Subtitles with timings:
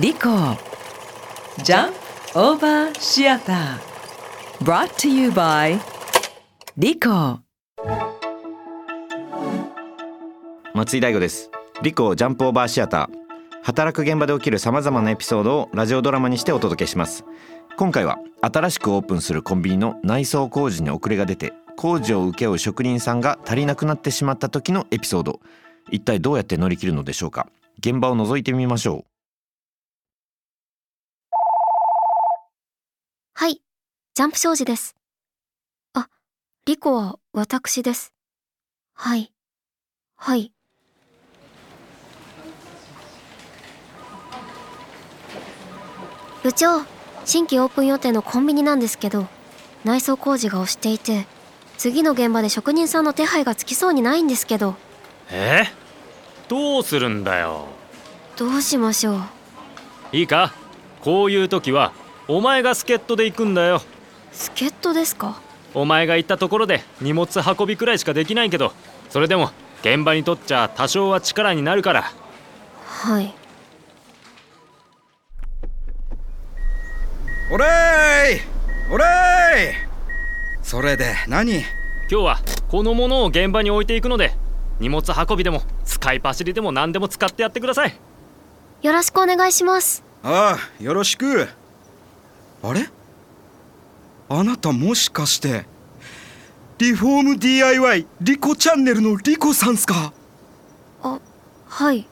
[0.00, 0.28] リコ
[1.64, 1.92] ジャン
[2.32, 5.80] プオーバーシアター Brought to you by
[6.76, 7.40] リコ
[10.72, 11.50] 松井大吾です。
[11.82, 17.24] リコジャンプオーバーシアター働く現場で起きるさまざまなエピソードをラジオドラマにしてお届けします。
[17.76, 25.40] 今回は新しくオープンするコンビニの内装工事に遅れが出て工事を請け負う職人さんが足りなくなってしまった時のエピソード。
[25.90, 27.48] 一体どうやって乗り切るのでしょうか？
[27.80, 29.07] 現場を覗いてみましょう。
[33.40, 33.60] はい、
[34.16, 34.96] ジャンプ商事です。
[35.94, 36.08] あ、
[36.66, 38.12] リコは私です。
[38.94, 39.32] はい。
[40.16, 40.50] はい。
[46.42, 46.82] 部長、
[47.24, 49.28] 新規オープン予定のコンビニなんですけど、
[49.84, 51.28] 内装工事が押していて、
[51.76, 54.74] 次の現場で職人さんの手配がつきそうにないんですけど、
[55.30, 55.62] え？
[56.48, 57.66] どうするんだよ
[58.36, 59.22] どうしましょう。
[60.10, 60.52] いいか？
[61.02, 61.92] こういう時は
[62.30, 63.80] お前が助っ人で行くんだよ。
[64.32, 65.40] 助っ人ですか？
[65.72, 68.72] お前が行ったところで荷物運びくらいしかできないけど
[69.08, 72.12] それでも現場にとっちゃ多少は力になるから。
[72.84, 73.34] はい。
[77.50, 77.68] おれー
[78.36, 79.10] いおれーい
[80.62, 81.54] それで何？
[81.54, 81.64] 今
[82.08, 84.34] 日はこのものを現場に置いていくので
[84.80, 87.98] 荷物運びでも使い走りでも何でも使ってやってください。
[88.82, 90.04] よろしくお願いします。
[90.22, 91.48] ああよろしく
[92.62, 92.88] あれ？
[94.28, 95.64] あなたもしかして
[96.78, 100.12] リフォーム DIY リコチャンネルのリコさんすか？
[101.02, 101.18] あ、
[101.66, 101.98] はい。
[101.98, 102.04] や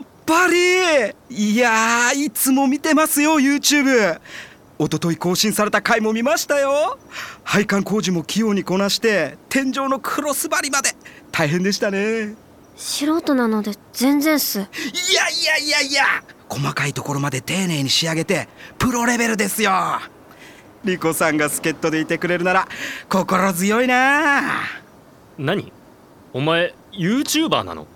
[0.00, 0.54] っぱり！
[1.30, 4.20] いやーいつも見てますよ YouTube
[4.78, 6.98] 一昨日更新された回も見ましたよ。
[7.42, 10.90] 配管工事も器用にこなして天井のクロス張りまで。
[11.30, 12.34] 大変でしたね。
[12.76, 14.58] 素人なので全然っす。
[14.58, 16.04] いやいやいやいや
[16.54, 19.72] 細かいところまで丁寧に仕上げてプロレベルですよ。
[20.84, 22.68] リコさんが助っ人でいてくれるなら
[23.08, 24.62] 心強いな。
[25.36, 25.72] 何？
[26.32, 27.88] お前 YouTuber なの？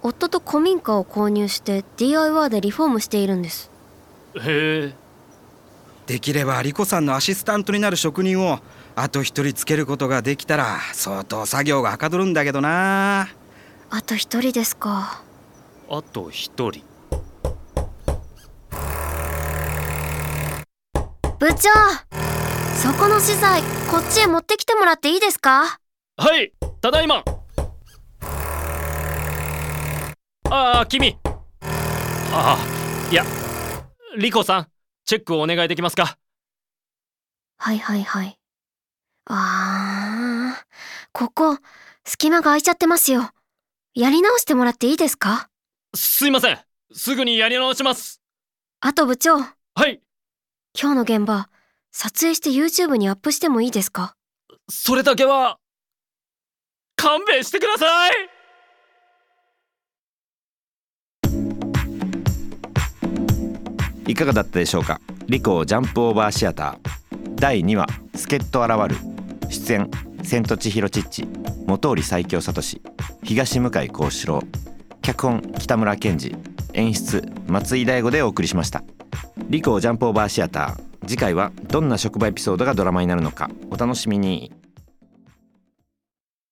[0.00, 3.70] 夫と古民家を購入して DIY でリフォームしているんです。
[4.36, 4.94] へえ。
[6.06, 8.60] できればリコさんのアシスタントになる職人を
[8.96, 13.28] あと一人つけることができたら相当作業がはかどるんだけどな。
[13.90, 15.22] あと一人ですか。
[15.90, 16.82] あと一人
[21.40, 21.70] 部長。
[22.76, 25.80] そこの資材こっちへ持ってきてもらっていいですか？
[26.18, 26.52] はい
[26.82, 27.24] ただいま。
[30.50, 31.16] ああ君。
[31.62, 32.58] ああ
[33.10, 33.24] いや
[34.18, 34.66] リコさん
[35.06, 36.18] チェックをお願いできますか？
[37.56, 38.38] はいはいはい。
[39.24, 40.64] あー
[41.12, 41.56] ここ
[42.04, 43.30] 隙間が空いちゃってますよ。
[43.94, 45.48] やり直してもらっていいですか？
[45.94, 46.58] すいません。
[46.92, 48.20] すぐにやり直します。
[48.80, 49.38] あと部長。
[49.38, 49.46] は
[49.88, 50.02] い
[50.78, 51.48] 今日の現場
[51.90, 54.14] 撮影して YouTube にアップしてもいいですか？
[54.68, 55.58] それだけは
[56.96, 58.12] 勘弁してください!
[64.06, 65.00] いかがだったでしょうか？
[65.26, 67.34] リコジャンプオーバーシアター。
[67.34, 68.96] 第2話助っ人現る。
[69.50, 69.90] 出演
[70.22, 71.28] 千と千尋チッチ。
[71.66, 72.62] 本織最強聡
[73.24, 74.42] 東向井幸四郎。
[75.02, 76.36] 脚本北村健二
[76.74, 78.84] 演出松井大吾でお送りしました
[79.50, 81.08] リコジャンプオーバーシアター。
[81.08, 83.50] 次回はどんな職場エピソードがドラマになるのか。
[83.72, 84.52] お楽しみに。